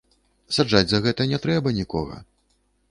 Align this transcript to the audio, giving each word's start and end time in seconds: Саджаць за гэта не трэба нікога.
Саджаць 0.57 0.89
за 0.93 1.01
гэта 1.05 1.29
не 1.35 1.41
трэба 1.45 1.77
нікога. 1.83 2.21